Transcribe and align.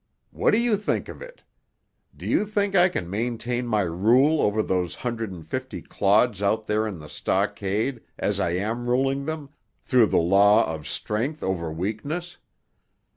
What 0.31 0.49
do 0.49 0.57
you 0.57 0.77
think 0.77 1.09
of 1.09 1.21
it? 1.21 1.43
Do 2.17 2.25
you 2.25 2.43
think 2.43 2.73
I 2.73 2.89
can 2.89 3.07
maintain 3.07 3.67
my 3.67 3.81
rule 3.81 4.41
over 4.41 4.63
those 4.63 4.95
hundred 5.05 5.31
and 5.31 5.45
fifty 5.45 5.79
clods 5.79 6.41
out 6.41 6.65
there 6.65 6.87
in 6.87 6.97
the 6.97 7.07
stockade 7.07 8.01
as 8.17 8.39
I 8.39 8.53
am 8.55 8.89
ruling 8.89 9.25
them, 9.25 9.51
through 9.79 10.07
the 10.07 10.17
law 10.17 10.65
of 10.65 10.87
strength 10.87 11.43
over 11.43 11.71
weakness? 11.71 12.37